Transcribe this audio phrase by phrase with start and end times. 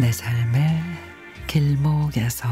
[0.00, 0.82] 내 삶의
[1.46, 2.48] 길목에서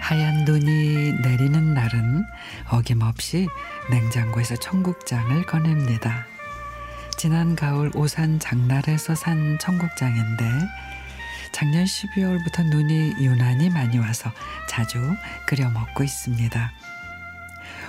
[0.00, 2.24] 하얀 눈이 내리는 날은
[2.70, 3.48] 어김없이
[3.90, 6.26] 냉장고에서 청국장을 꺼냅니다.
[7.20, 10.42] 지난 가을 오산 장날에서 산 청국장인데
[11.52, 14.32] 작년 12월부터 눈이 유난히 많이 와서
[14.66, 14.98] 자주
[15.46, 16.72] 끓여 먹고 있습니다.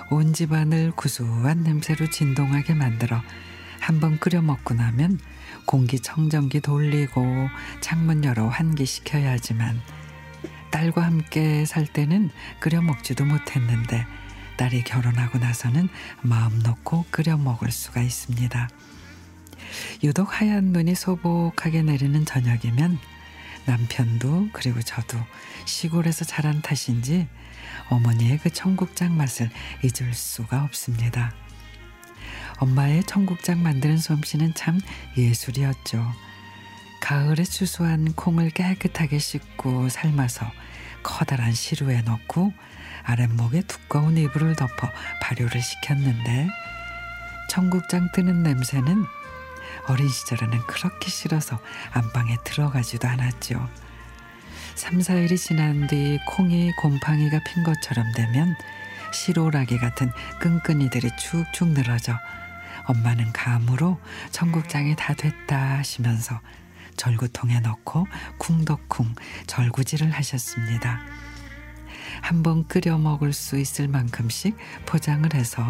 [0.10, 3.22] 온 집안을 구수한 냄새로 진동하게 만들어
[3.80, 5.18] 한번 끓여 먹고 나면
[5.66, 7.24] 공기청정기 돌리고
[7.80, 9.80] 창문 열어 환기시켜야 하지만
[10.72, 14.06] 딸과 함께 살 때는 끓여 먹지도 못했는데
[14.58, 15.88] 딸이 결혼하고 나서는
[16.22, 18.68] 마음 놓고 끓여 먹을 수가 있습니다.
[20.04, 23.00] 유독 하얀 눈이 소복하게 내리는 저녁이면
[23.66, 25.18] 남편도 그리고 저도
[25.66, 27.28] 시골에서 자란 탓인지
[27.90, 29.50] 어머니의 그 청국장 맛을
[29.84, 31.34] 잊을 수가 없습니다.
[32.58, 34.80] 엄마의 청국장 만드는 솜씨는 참
[35.18, 36.06] 예술이었죠.
[37.02, 40.46] 가을에 추수한 콩을 깨끗하게 씻고 삶아서
[41.04, 42.54] 커다란 시루에 넣고
[43.04, 44.90] 아랫목에 두꺼운 이불을 덮어
[45.22, 46.48] 발효를 시켰는데
[47.50, 49.04] 청국장 뜨는 냄새는
[49.88, 51.60] 어린 시절에는 그렇게 싫어서
[51.92, 53.70] 안방에 들어가지도 않았죠.
[54.76, 58.56] 3, 4일이 지난 뒤 콩이 곰팡이가 핀 것처럼 되면
[59.14, 62.14] 시로라기 같은 끈끈이들이 축축 늘어져
[62.86, 64.00] 엄마는 감으로
[64.32, 66.40] 청국장이 다 됐다 하시면서
[66.98, 68.08] 절구통에 넣고
[68.38, 69.16] 쿵덕쿵
[69.48, 71.02] 절구질을 하셨습니다.
[72.22, 75.64] 한 번 끓여 먹을 수 있을 만큼씩 포장을 해서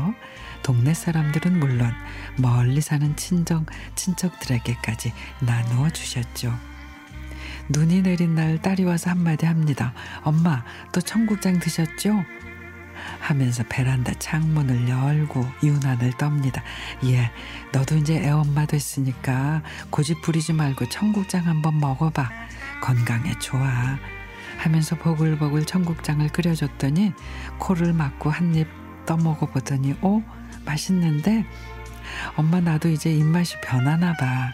[0.63, 1.91] 동네 사람들은 물론
[2.37, 6.53] 멀리 사는 친정 친척들에게까지 나누어 주셨죠.
[7.69, 9.93] 눈이 내린 날 딸이 와서 한마디 합니다.
[10.23, 10.63] 엄마
[10.93, 12.23] 또 청국장 드셨죠?
[13.19, 16.61] 하면서 베란다 창문을 열고 유난을 떱니다.
[17.05, 17.31] 예,
[17.71, 22.29] 너도 이제 애엄마 됐으니까 고집 부리지 말고 청국장 한번 먹어봐.
[22.81, 23.97] 건강에 좋아.
[24.61, 27.13] 하면서 보글보글 청국장을 끓여줬더니
[27.59, 28.67] 코를 막고 한 입
[29.05, 30.21] 떠먹어 보더니 오
[30.65, 31.45] 맛있는데
[32.35, 34.51] 엄마 나도 이제 입맛이 변하나 봐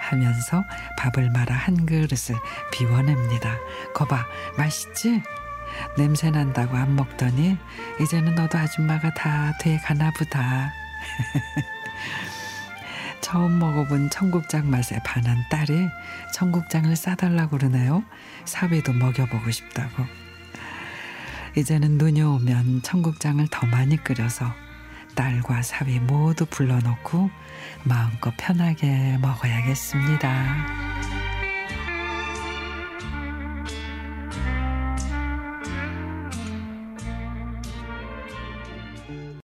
[0.00, 0.64] 하면서
[0.98, 2.34] 밥을 말아 한 그릇을
[2.72, 3.56] 비워냅니다.
[3.94, 4.24] 거봐
[4.58, 5.22] 맛있지?
[5.96, 7.56] 냄새 난다고 안 먹더니
[8.00, 10.72] 이제는 너도 아줌마가 다 돼 가나 보다.
[13.26, 15.88] 처음 먹어본 청국장 맛에 반한 딸이
[16.32, 18.04] 청국장을 싸달라고 그러네요.
[18.44, 20.04] 사위도 먹여보고 싶다고.
[21.56, 24.54] 이제는 눈이 오면 청국장을 더 많이 끓여서
[25.16, 27.28] 딸과 사위 모두 불러놓고
[27.82, 31.15] 마음껏 편하게 먹어야겠습니다.